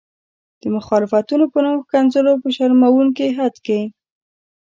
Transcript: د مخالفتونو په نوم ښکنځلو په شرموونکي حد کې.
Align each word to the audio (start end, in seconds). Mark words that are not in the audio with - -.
د 0.61 0.63
مخالفتونو 0.75 1.45
په 1.53 1.59
نوم 1.65 1.77
ښکنځلو 1.85 2.33
په 2.41 2.47
شرموونکي 2.55 3.27
حد 3.37 3.55
کې. 3.65 3.81